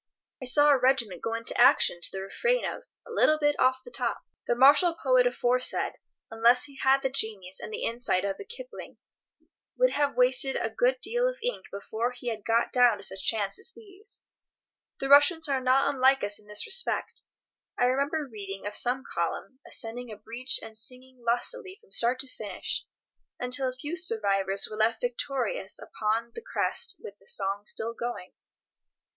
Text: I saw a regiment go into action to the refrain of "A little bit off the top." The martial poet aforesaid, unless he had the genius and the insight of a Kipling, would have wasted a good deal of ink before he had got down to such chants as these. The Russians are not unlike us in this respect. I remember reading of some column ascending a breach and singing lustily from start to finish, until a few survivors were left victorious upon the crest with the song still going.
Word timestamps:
I 0.41 0.45
saw 0.47 0.69
a 0.71 0.79
regiment 0.79 1.21
go 1.21 1.35
into 1.35 1.55
action 1.61 2.01
to 2.01 2.11
the 2.11 2.21
refrain 2.23 2.65
of 2.65 2.85
"A 3.05 3.11
little 3.11 3.37
bit 3.37 3.55
off 3.59 3.83
the 3.85 3.91
top." 3.91 4.23
The 4.47 4.55
martial 4.55 4.95
poet 4.95 5.27
aforesaid, 5.27 5.93
unless 6.31 6.63
he 6.63 6.77
had 6.81 7.03
the 7.03 7.09
genius 7.11 7.59
and 7.59 7.71
the 7.71 7.83
insight 7.83 8.25
of 8.25 8.37
a 8.39 8.43
Kipling, 8.43 8.97
would 9.77 9.91
have 9.91 10.17
wasted 10.17 10.55
a 10.55 10.71
good 10.71 11.01
deal 11.01 11.27
of 11.27 11.37
ink 11.43 11.67
before 11.71 12.09
he 12.13 12.29
had 12.29 12.43
got 12.43 12.73
down 12.73 12.97
to 12.97 13.03
such 13.03 13.23
chants 13.23 13.59
as 13.59 13.71
these. 13.75 14.23
The 14.99 15.07
Russians 15.07 15.47
are 15.47 15.61
not 15.61 15.93
unlike 15.93 16.23
us 16.23 16.39
in 16.39 16.47
this 16.47 16.65
respect. 16.65 17.21
I 17.77 17.83
remember 17.83 18.27
reading 18.27 18.65
of 18.65 18.75
some 18.75 19.03
column 19.13 19.59
ascending 19.67 20.11
a 20.11 20.17
breach 20.17 20.59
and 20.63 20.75
singing 20.75 21.21
lustily 21.23 21.77
from 21.79 21.91
start 21.91 22.17
to 22.21 22.27
finish, 22.27 22.87
until 23.39 23.69
a 23.69 23.75
few 23.75 23.95
survivors 23.95 24.67
were 24.67 24.77
left 24.77 24.99
victorious 24.99 25.77
upon 25.77 26.31
the 26.33 26.41
crest 26.41 26.95
with 26.97 27.19
the 27.19 27.27
song 27.27 27.67
still 27.67 27.93
going. 27.93 28.33